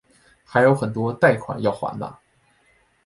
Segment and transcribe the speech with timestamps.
[0.43, 2.17] 还有很多贷款要还哪